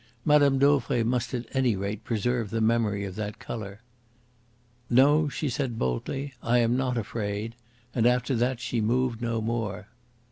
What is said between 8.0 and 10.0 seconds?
after that she moved no more.